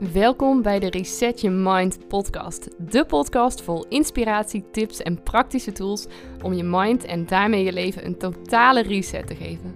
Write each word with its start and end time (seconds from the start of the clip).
Welkom 0.00 0.62
bij 0.62 0.78
de 0.78 0.90
Reset 0.90 1.40
Your 1.40 1.56
Mind 1.56 2.08
podcast. 2.08 2.90
De 2.90 3.04
podcast 3.04 3.62
vol 3.62 3.86
inspiratie, 3.88 4.70
tips 4.70 5.02
en 5.02 5.22
praktische 5.22 5.72
tools 5.72 6.06
om 6.42 6.52
je 6.52 6.62
mind 6.62 7.04
en 7.04 7.26
daarmee 7.26 7.64
je 7.64 7.72
leven 7.72 8.06
een 8.06 8.18
totale 8.18 8.82
reset 8.82 9.26
te 9.26 9.34
geven. 9.34 9.74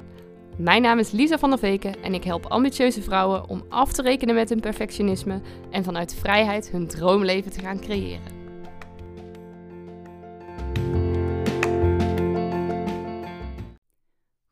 Mijn 0.59 0.83
naam 0.83 0.99
is 0.99 1.11
Lisa 1.11 1.39
van 1.39 1.51
der 1.51 1.59
Veken 1.59 2.03
en 2.03 2.15
ik 2.15 2.25
help 2.25 2.47
ambitieuze 2.47 3.03
vrouwen 3.03 3.49
om 3.49 3.65
af 3.69 3.93
te 3.93 4.03
rekenen 4.03 4.35
met 4.35 4.49
hun 4.49 4.61
perfectionisme 4.61 5.41
en 5.71 5.85
vanuit 5.85 6.15
vrijheid 6.15 6.71
hun 6.71 6.87
droomleven 6.87 7.53
te 7.53 7.61
gaan 7.61 7.81
creëren. 7.81 8.41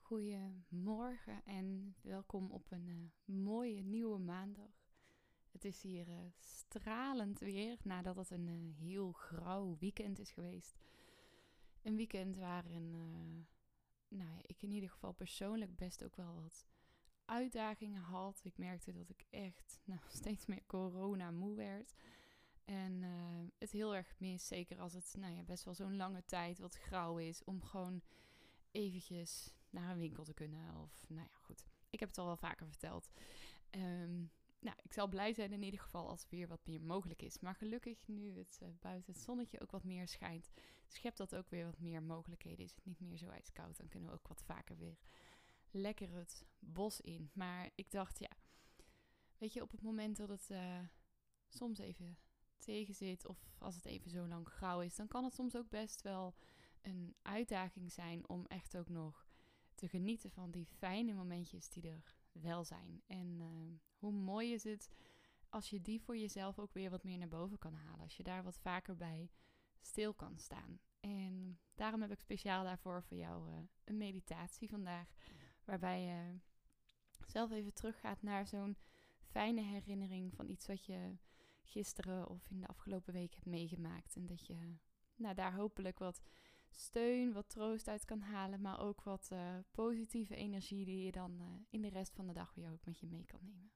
Goedemorgen 0.01 1.43
en 1.45 1.95
welkom 2.03 2.51
op 2.51 2.67
een 2.71 2.87
uh, 2.89 3.35
mooie 3.37 3.83
nieuwe 3.83 4.19
maandag. 4.19 4.80
Het 5.51 5.65
is 5.65 5.83
hier 5.83 6.09
uh, 6.09 6.17
stralend 6.39 7.39
weer 7.39 7.79
nadat 7.83 8.17
het 8.17 8.31
een 8.31 8.49
uh, 8.49 8.77
heel 8.79 9.13
grauw 9.13 9.77
weekend 9.79 10.19
is 10.19 10.31
geweest. 10.31 10.79
Een 11.83 11.97
weekend 11.97 12.37
waarin 12.37 12.95
uh, 12.95 14.19
nou, 14.19 14.41
ik 14.47 14.63
in 14.63 14.71
ieder 14.71 14.91
geval 14.91 15.13
persoonlijk 15.13 15.77
best 15.77 16.05
ook 16.05 16.17
wel 16.17 16.35
wat 16.43 16.67
uitdagingen 17.25 18.03
had. 18.03 18.41
Ik 18.43 18.59
merkte 18.59 18.93
dat 18.93 19.09
ik 19.09 19.27
echt 19.31 19.81
nou, 19.85 20.01
steeds 20.09 20.47
meer 20.47 20.63
corona 20.67 21.31
moe 21.31 21.57
werd. 21.57 21.95
En 22.65 23.03
het 23.59 23.71
heel 23.71 23.95
erg 23.95 24.15
mis, 24.19 24.47
zeker 24.47 24.81
als 24.81 24.93
het 24.93 25.15
nou 25.19 25.35
ja, 25.35 25.43
best 25.43 25.65
wel 25.65 25.75
zo'n 25.75 25.97
lange 25.97 26.25
tijd 26.25 26.59
wat 26.59 26.75
grauw 26.75 27.19
is, 27.19 27.45
om 27.45 27.63
gewoon 27.63 28.03
eventjes 28.71 29.55
naar 29.71 29.91
een 29.91 29.99
winkel 29.99 30.25
te 30.25 30.35
kunnen. 30.35 30.83
Of 30.83 31.05
nou 31.09 31.29
ja, 31.31 31.37
goed. 31.37 31.67
Ik 31.91 32.01
heb 32.01 32.09
het 32.09 32.19
al 32.19 32.27
wel 32.27 32.37
vaker 32.37 32.67
verteld. 32.67 33.11
Um, 33.71 34.31
nou, 34.61 34.77
ik 34.83 34.93
zal 34.93 35.09
blij 35.09 35.33
zijn 35.33 35.53
in 35.53 35.63
ieder 35.63 35.81
geval 35.81 36.09
als 36.09 36.23
er 36.23 36.29
weer 36.31 36.49
wat 36.49 36.67
meer 36.67 36.81
mogelijk 36.81 37.23
is. 37.23 37.39
Maar 37.39 37.55
gelukkig 37.55 38.07
nu 38.07 38.37
het 38.39 38.59
uh, 38.63 38.69
buiten 38.81 39.13
het 39.13 39.23
zonnetje 39.23 39.61
ook 39.61 39.71
wat 39.71 39.85
meer 39.85 40.09
schijnt, 40.09 40.51
schept 40.87 41.17
dat 41.17 41.35
ook 41.35 41.49
weer 41.51 41.65
wat 41.65 41.79
meer 41.79 42.03
mogelijkheden. 42.03 42.65
Is 42.65 42.75
het 42.75 42.85
niet 42.85 43.01
meer 43.01 43.17
zo 43.17 43.29
ijskoud, 43.29 43.77
dan 43.77 43.89
kunnen 43.89 44.09
we 44.09 44.15
ook 44.15 44.29
wat 44.29 44.43
vaker 44.43 44.77
weer 44.77 44.99
lekker 45.71 46.13
het 46.13 46.45
bos 46.59 47.01
in. 47.01 47.31
Maar 47.33 47.71
ik 47.75 47.91
dacht, 47.91 48.19
ja, 48.19 48.31
weet 49.39 49.53
je, 49.53 49.63
op 49.63 49.71
het 49.71 49.83
moment 49.83 50.17
dat 50.17 50.29
het 50.29 50.51
uh, 50.51 50.79
soms 51.49 51.79
even 51.79 52.19
tegen 52.59 52.95
zit 52.95 53.27
of 53.27 53.39
als 53.59 53.75
het 53.75 53.85
even 53.85 54.11
zo 54.11 54.27
lang 54.27 54.49
grauw 54.49 54.81
is, 54.81 54.97
dan 54.97 55.09
kan 55.09 55.25
het 55.25 55.35
soms 55.35 55.57
ook 55.57 55.69
best 55.69 56.03
wel 56.03 56.35
een 56.83 57.15
uitdaging 57.23 57.93
zijn 57.93 58.29
om 58.29 58.47
echt 58.47 58.77
ook 58.77 58.89
nog 58.89 59.27
te 59.75 59.89
genieten 59.89 60.31
van 60.31 60.51
die 60.51 60.67
fijne 60.67 61.15
momentjes 61.15 61.69
die 61.69 61.89
er 61.89 62.15
wel 62.33 62.65
zijn. 62.65 63.03
En 63.07 63.41
uh, 63.41 63.49
hoe 63.99 64.13
mooi 64.13 64.53
is 64.53 64.65
het 64.65 64.91
als 65.49 65.71
je 65.71 65.81
die 65.81 66.01
voor 66.01 66.17
jezelf 66.17 66.59
ook 66.59 66.73
weer 66.73 66.91
wat 66.91 67.05
meer 67.05 67.19
naar 67.19 67.29
boven 67.29 67.59
kan 67.59 67.75
halen. 67.75 68.01
Als 68.01 68.17
je 68.17 68.23
daar 68.23 68.43
wat 68.43 68.59
vaker 68.59 68.97
bij 68.97 69.31
stil 69.81 70.15
kan 70.15 70.39
staan. 70.39 70.81
En 71.01 71.59
daarom 71.75 72.01
heb 72.01 72.11
ik 72.11 72.21
speciaal 72.21 72.65
daarvoor 72.65 73.03
voor 73.03 73.17
jou 73.17 73.51
uh, 73.51 73.57
een 73.85 73.97
meditatie 73.97 74.69
vandaag. 74.69 75.09
Waarbij 75.65 76.03
je 76.03 76.39
zelf 77.27 77.51
even 77.51 77.75
teruggaat 77.75 78.23
naar 78.23 78.47
zo'n 78.47 78.77
fijne 79.23 79.63
herinnering 79.63 80.35
van 80.35 80.49
iets 80.49 80.67
wat 80.67 80.85
je 80.85 81.17
gisteren 81.63 82.29
of 82.29 82.51
in 82.51 82.61
de 82.61 82.67
afgelopen 82.67 83.13
week 83.13 83.35
hebt 83.35 83.47
meegemaakt. 83.47 84.17
En 84.17 84.27
dat 84.27 84.47
je 84.47 84.77
nou, 85.17 85.35
daar 85.35 85.55
hopelijk 85.55 85.99
wat 85.99 86.21
steun, 86.71 87.33
wat 87.33 87.49
troost 87.49 87.89
uit 87.89 88.05
kan 88.05 88.21
halen, 88.21 88.61
maar 88.61 88.81
ook 88.81 89.03
wat 89.03 89.29
uh, 89.33 89.59
positieve 89.71 90.37
energie 90.37 90.85
die 90.85 91.05
je 91.05 91.13
dan 91.13 91.41
uh, 91.41 91.47
in 91.69 91.83
de 91.83 91.89
rest 91.89 92.15
van 92.15 92.27
de 92.27 92.33
dag 92.33 92.55
weer 92.55 92.71
ook 92.71 92.85
met 92.85 92.99
je 92.99 93.07
mee 93.07 93.25
kan 93.25 93.41
nemen. 93.43 93.73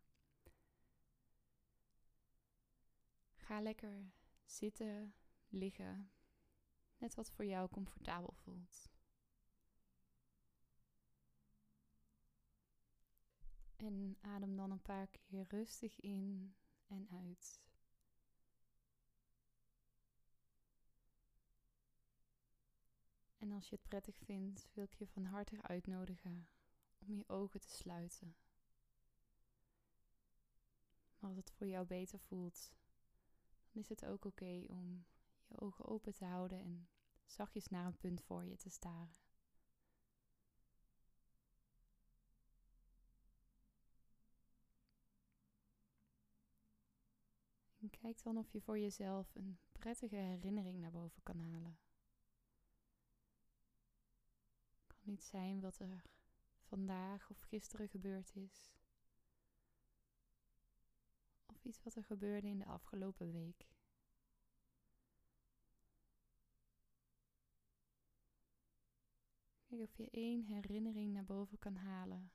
Ga 3.34 3.60
lekker 3.60 4.12
zitten, 4.44 5.14
liggen, 5.48 6.10
net 6.96 7.14
wat 7.14 7.30
voor 7.30 7.44
jou 7.44 7.68
comfortabel 7.68 8.34
voelt. 8.34 8.92
En 13.76 14.16
adem 14.20 14.56
dan 14.56 14.70
een 14.70 14.82
paar 14.82 15.08
keer 15.08 15.44
rustig 15.48 16.00
in 16.00 16.54
en 16.86 17.08
uit. 17.10 17.63
Als 23.54 23.68
je 23.68 23.74
het 23.74 23.88
prettig 23.88 24.16
vindt, 24.16 24.68
wil 24.72 24.84
ik 24.84 24.94
je 24.94 25.06
van 25.06 25.24
harte 25.24 25.62
uitnodigen 25.62 26.48
om 26.98 27.14
je 27.14 27.28
ogen 27.28 27.60
te 27.60 27.70
sluiten. 27.70 28.36
Maar 31.18 31.30
als 31.30 31.36
het 31.36 31.50
voor 31.50 31.66
jou 31.66 31.86
beter 31.86 32.20
voelt, 32.20 32.72
dan 33.72 33.82
is 33.82 33.88
het 33.88 34.04
ook 34.04 34.24
oké 34.24 34.64
om 34.68 35.06
je 35.46 35.60
ogen 35.60 35.84
open 35.84 36.14
te 36.14 36.24
houden 36.24 36.60
en 36.60 36.88
zachtjes 37.24 37.68
naar 37.68 37.86
een 37.86 37.98
punt 37.98 38.22
voor 38.22 38.44
je 38.44 38.56
te 38.56 38.70
staren. 38.70 39.22
En 47.78 47.90
kijk 47.90 48.22
dan 48.22 48.36
of 48.36 48.52
je 48.52 48.60
voor 48.60 48.78
jezelf 48.78 49.34
een 49.34 49.58
prettige 49.72 50.16
herinnering 50.16 50.80
naar 50.80 50.90
boven 50.90 51.22
kan 51.22 51.38
halen. 51.38 51.83
Niet 55.04 55.24
zijn 55.24 55.60
wat 55.60 55.78
er 55.78 56.04
vandaag 56.62 57.30
of 57.30 57.40
gisteren 57.40 57.88
gebeurd 57.88 58.36
is. 58.36 58.72
Of 61.46 61.64
iets 61.64 61.82
wat 61.82 61.94
er 61.94 62.04
gebeurde 62.04 62.48
in 62.48 62.58
de 62.58 62.66
afgelopen 62.66 63.32
week. 63.32 63.66
Kijk 69.66 69.82
of 69.82 69.96
je 69.96 70.10
één 70.10 70.42
herinnering 70.42 71.12
naar 71.12 71.24
boven 71.24 71.58
kan 71.58 71.76
halen 71.76 72.32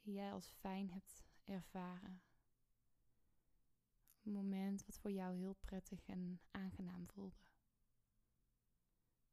die 0.00 0.14
jij 0.14 0.32
als 0.32 0.52
fijn 0.52 0.90
hebt 0.90 1.24
ervaren. 1.44 2.22
Een 4.22 4.32
moment 4.32 4.86
wat 4.86 4.98
voor 4.98 5.10
jou 5.10 5.36
heel 5.36 5.56
prettig 5.60 6.06
en 6.06 6.40
aangenaam 6.50 7.08
voelde. 7.08 7.49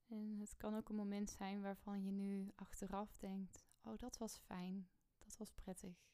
En 0.07 0.39
het 0.39 0.57
kan 0.57 0.75
ook 0.75 0.89
een 0.89 0.95
moment 0.95 1.29
zijn 1.29 1.61
waarvan 1.61 2.03
je 2.03 2.11
nu 2.11 2.51
achteraf 2.55 3.17
denkt: 3.17 3.65
Oh, 3.81 3.97
dat 3.97 4.17
was 4.17 4.37
fijn, 4.37 4.89
dat 5.17 5.37
was 5.37 5.51
prettig. 5.51 6.07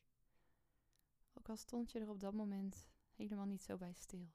Ook 1.34 1.50
al 1.50 1.58
stond 1.58 1.92
je 1.92 2.00
er 2.00 2.10
op 2.10 2.20
dat 2.20 2.34
moment 2.34 2.90
helemaal 3.12 3.46
niet 3.46 3.64
zo 3.64 3.78
bij 3.78 3.94
stil. 3.94 4.32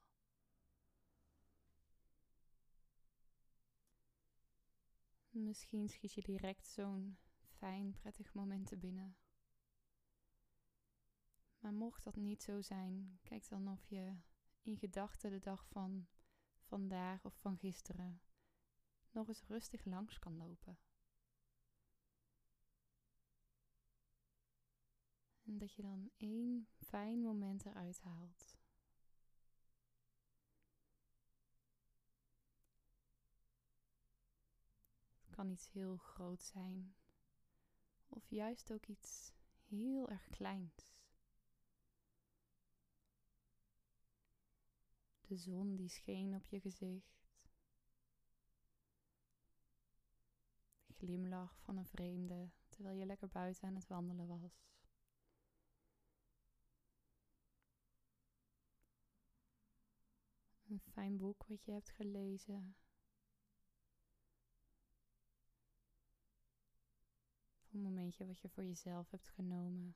Misschien 5.29 5.89
schiet 5.89 6.13
je 6.13 6.21
direct 6.21 6.67
zo'n 6.67 7.17
fijn, 7.45 7.91
prettig 7.91 8.33
moment 8.33 8.67
te 8.67 8.77
binnen. 8.77 9.17
Maar 11.59 11.73
mocht 11.73 12.03
dat 12.03 12.15
niet 12.15 12.43
zo 12.43 12.61
zijn, 12.61 13.19
kijk 13.23 13.49
dan 13.49 13.67
of 13.67 13.85
je 13.85 14.15
in 14.61 14.77
gedachten 14.77 15.29
de 15.29 15.39
dag 15.39 15.65
van 15.65 16.07
vandaag 16.59 17.25
of 17.25 17.35
van 17.35 17.57
gisteren 17.57 18.21
nog 19.11 19.27
eens 19.27 19.43
rustig 19.47 19.85
langs 19.85 20.19
kan 20.19 20.37
lopen. 20.37 20.77
En 25.49 25.57
dat 25.57 25.73
je 25.73 25.81
dan 25.81 26.11
één 26.17 26.67
fijn 26.77 27.21
moment 27.21 27.65
eruit 27.65 27.99
haalt. 27.99 28.57
Het 35.19 35.29
kan 35.29 35.49
iets 35.49 35.71
heel 35.71 35.97
groot 35.97 36.43
zijn, 36.43 36.95
of 38.07 38.29
juist 38.29 38.71
ook 38.71 38.85
iets 38.85 39.33
heel 39.67 40.09
erg 40.09 40.27
kleins. 40.29 40.97
De 45.21 45.37
zon 45.37 45.75
die 45.75 45.89
scheen 45.89 46.35
op 46.35 46.45
je 46.45 46.59
gezicht. 46.59 47.18
Glimlach 50.99 51.59
van 51.59 51.77
een 51.77 51.85
vreemde 51.85 52.49
terwijl 52.67 52.97
je 52.97 53.05
lekker 53.05 53.29
buiten 53.29 53.67
aan 53.67 53.75
het 53.75 53.87
wandelen 53.87 54.27
was. 54.27 54.63
Een 60.67 60.79
fijn 60.79 61.17
boek 61.17 61.45
wat 61.47 61.63
je 61.63 61.71
hebt 61.71 61.89
gelezen. 61.89 62.75
een 67.71 67.81
momentje 67.81 68.25
wat 68.25 68.39
je 68.39 68.49
voor 68.49 68.63
jezelf 68.63 69.11
hebt 69.11 69.27
genomen. 69.27 69.95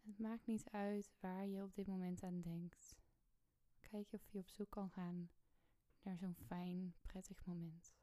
Het 0.00 0.18
maakt 0.18 0.46
niet 0.46 0.70
uit 0.70 1.12
waar 1.20 1.46
je 1.46 1.62
op 1.62 1.74
dit 1.74 1.86
moment 1.86 2.22
aan 2.22 2.40
denkt. 2.40 2.96
Kijk 3.80 4.12
of 4.12 4.26
je 4.26 4.38
op 4.38 4.48
zoek 4.48 4.70
kan 4.70 4.90
gaan 4.90 5.30
naar 6.06 6.16
zo'n 6.16 6.34
fijn, 6.34 6.94
prettig 7.02 7.44
moment. 7.44 7.94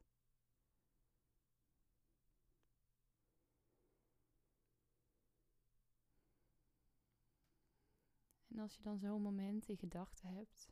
als 8.60 8.76
je 8.76 8.82
dan 8.82 8.98
zo'n 8.98 9.22
moment 9.22 9.68
in 9.68 9.78
gedachten 9.78 10.28
hebt, 10.28 10.70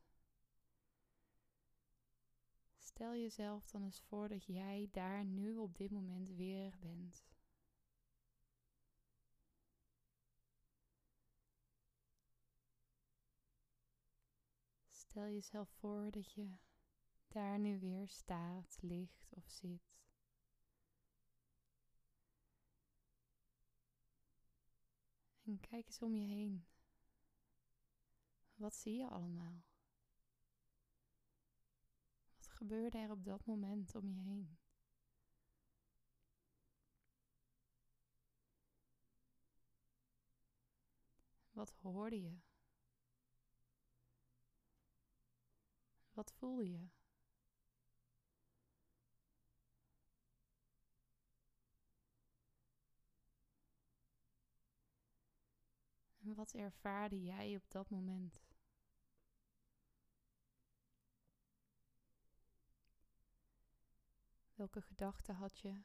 stel 2.77 3.15
jezelf 3.15 3.65
dan 3.65 3.83
eens 3.83 4.01
voor 4.01 4.27
dat 4.27 4.45
jij 4.45 4.87
daar 4.91 5.25
nu 5.25 5.55
op 5.55 5.77
dit 5.77 5.91
moment 5.91 6.29
weer 6.29 6.77
bent. 6.79 7.23
Stel 14.89 15.27
jezelf 15.27 15.69
voor 15.69 16.11
dat 16.11 16.31
je 16.31 16.57
daar 17.31 17.59
nu 17.59 17.79
weer 17.79 18.07
staat, 18.07 18.77
ligt 18.81 19.27
of 19.29 19.49
zit. 19.49 19.91
En 25.43 25.59
kijk 25.59 25.85
eens 25.85 26.01
om 26.01 26.15
je 26.15 26.27
heen. 26.27 26.65
Wat 28.55 28.75
zie 28.75 28.97
je 28.97 29.09
allemaal? 29.09 29.63
Wat 32.35 32.47
gebeurde 32.47 32.97
er 32.97 33.11
op 33.11 33.23
dat 33.23 33.45
moment 33.45 33.95
om 33.95 34.07
je 34.09 34.19
heen? 34.19 34.57
Wat 41.51 41.71
hoorde 41.71 42.21
je? 42.21 42.39
Wat 46.13 46.31
voelde 46.31 46.71
je? 46.71 47.00
Wat 56.41 56.53
ervaarde 56.53 57.23
jij 57.23 57.55
op 57.55 57.71
dat 57.71 57.89
moment? 57.89 58.41
Welke 64.55 64.81
gedachten 64.81 65.35
had 65.35 65.59
je? 65.59 65.81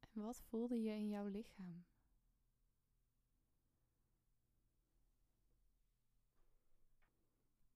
En 0.00 0.22
wat 0.22 0.40
voelde 0.40 0.82
je 0.82 0.90
in 0.90 1.08
jouw 1.08 1.26
lichaam? 1.26 1.84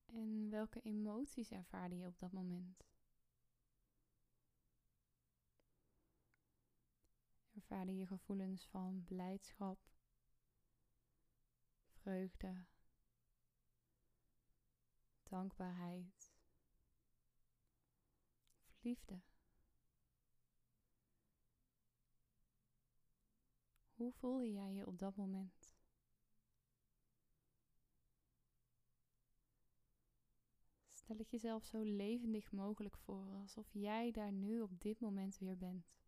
En 0.06 0.50
welke 0.50 0.81
emoties 0.81 1.50
ervaarde 1.50 1.96
je 1.96 2.06
op 2.06 2.19
dat 2.19 2.32
moment? 2.32 2.94
Ervaarde 7.64 7.96
je 7.96 8.06
gevoelens 8.06 8.66
van 8.66 9.05
blijdschap, 9.05 9.78
vreugde, 11.93 12.64
dankbaarheid, 15.22 16.32
liefde? 18.81 19.22
Hoe 23.94 24.12
voelde 24.12 24.52
jij 24.52 24.72
je 24.72 24.87
op 24.87 24.99
dat 24.99 25.17
moment? 25.17 25.75
Stel 30.93 31.17
het 31.17 31.31
jezelf 31.31 31.64
zo 31.64 31.82
levendig 31.82 32.52
mogelijk 32.52 32.96
voor, 32.96 33.34
alsof 33.34 33.67
jij 33.72 34.10
daar 34.10 34.32
nu 34.32 34.60
op 34.60 34.81
dit 34.81 35.00
moment 35.00 35.38
weer 35.38 35.56
bent. 35.56 36.04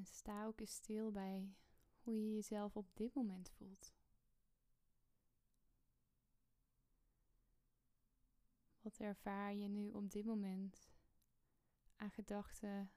En 0.00 0.06
sta 0.06 0.44
ook 0.44 0.60
eens 0.60 0.72
stil 0.72 1.12
bij 1.12 1.54
hoe 1.98 2.14
je 2.14 2.34
jezelf 2.34 2.76
op 2.76 2.96
dit 2.96 3.14
moment 3.14 3.50
voelt. 3.50 3.94
Wat 8.80 8.98
ervaar 8.98 9.54
je 9.54 9.68
nu 9.68 9.90
op 9.90 10.10
dit 10.10 10.24
moment 10.24 10.90
aan 11.96 12.10
gedachten, 12.10 12.92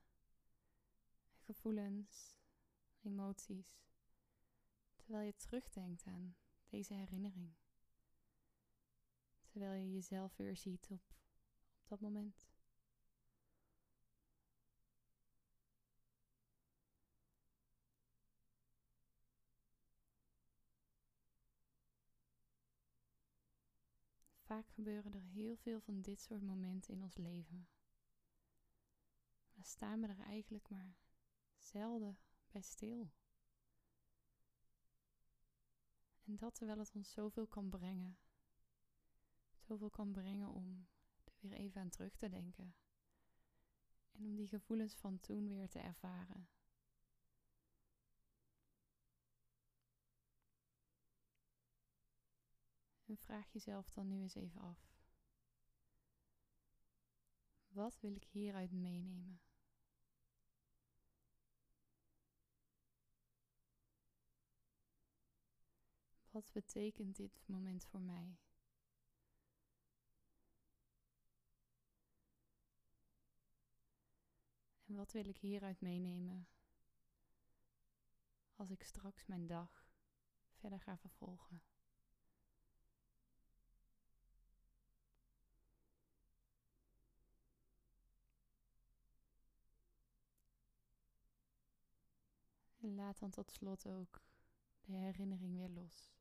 gevoelens, 1.37 2.37
emoties, 3.01 3.83
terwijl 4.95 5.25
je 5.25 5.35
terugdenkt 5.35 6.05
aan 6.05 6.35
deze 6.69 6.93
herinnering? 6.93 7.53
Terwijl 9.45 9.73
je 9.73 9.93
jezelf 9.93 10.35
weer 10.35 10.57
ziet 10.57 10.87
op, 10.89 11.15
op 11.81 11.87
dat 11.87 11.99
moment. 11.99 12.52
Vaak 24.53 24.69
gebeuren 24.69 25.13
er 25.13 25.21
heel 25.21 25.55
veel 25.55 25.79
van 25.79 26.01
dit 26.01 26.21
soort 26.21 26.41
momenten 26.41 26.93
in 26.93 27.01
ons 27.01 27.17
leven. 27.17 27.67
Maar 29.53 29.65
staan 29.65 30.01
we 30.01 30.07
er 30.07 30.19
eigenlijk 30.19 30.69
maar 30.69 30.95
zelden 31.57 32.17
bij 32.51 32.61
stil. 32.61 33.11
En 36.23 36.35
dat 36.35 36.55
terwijl 36.55 36.79
het 36.79 36.95
ons 36.95 37.11
zoveel 37.11 37.47
kan 37.47 37.69
brengen. 37.69 38.17
Zoveel 39.57 39.89
kan 39.89 40.11
brengen 40.11 40.49
om 40.49 40.87
er 41.23 41.33
weer 41.39 41.53
even 41.53 41.81
aan 41.81 41.89
terug 41.89 42.15
te 42.15 42.29
denken. 42.29 42.75
En 44.11 44.25
om 44.25 44.35
die 44.35 44.47
gevoelens 44.47 44.95
van 44.95 45.19
toen 45.19 45.47
weer 45.47 45.69
te 45.69 45.79
ervaren. 45.79 46.49
En 53.13 53.19
vraag 53.19 53.51
jezelf 53.51 53.89
dan 53.89 54.07
nu 54.07 54.21
eens 54.21 54.35
even 54.35 54.61
af. 54.61 54.91
Wat 57.67 57.99
wil 57.99 58.15
ik 58.15 58.23
hieruit 58.23 58.71
meenemen? 58.71 59.41
Wat 66.29 66.51
betekent 66.51 67.15
dit 67.15 67.47
moment 67.47 67.85
voor 67.85 68.01
mij? 68.01 68.39
En 74.85 74.95
wat 74.95 75.11
wil 75.11 75.27
ik 75.27 75.37
hieruit 75.37 75.81
meenemen 75.81 76.47
als 78.55 78.69
ik 78.69 78.83
straks 78.83 79.25
mijn 79.25 79.47
dag 79.47 79.87
verder 80.51 80.79
ga 80.79 80.97
vervolgen? 80.97 81.72
En 92.83 92.95
laat 92.95 93.19
dan 93.19 93.29
tot 93.29 93.51
slot 93.51 93.87
ook 93.87 94.21
de 94.81 94.95
herinnering 94.95 95.55
weer 95.55 95.69
los. 95.69 96.13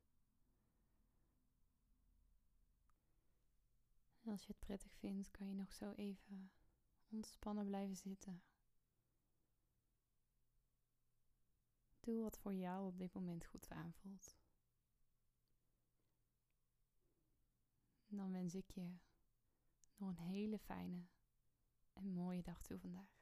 En 4.21 4.31
als 4.31 4.47
je 4.47 4.53
het 4.53 4.61
prettig 4.61 4.97
vindt, 4.97 5.31
kan 5.31 5.49
je 5.49 5.55
nog 5.55 5.73
zo 5.73 5.93
even 5.93 6.53
ontspannen 7.09 7.67
blijven 7.67 7.97
zitten. 7.97 8.43
Doe 12.01 12.23
wat 12.23 12.39
voor 12.39 12.55
jou 12.55 12.87
op 12.87 12.99
dit 12.99 13.13
moment 13.13 13.45
goed 13.45 13.71
aanvoelt. 13.71 14.37
Dan 18.07 18.33
wens 18.33 18.55
ik 18.55 18.71
je 18.71 18.97
nog 19.97 20.09
een 20.09 20.19
hele 20.19 20.59
fijne 20.59 21.07
en 21.93 22.13
mooie 22.13 22.43
dag 22.43 22.63
toe 22.63 22.79
vandaag. 22.79 23.22